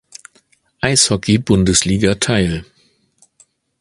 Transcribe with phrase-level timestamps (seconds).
[0.81, 2.65] Eishockey-Bundesliga teil.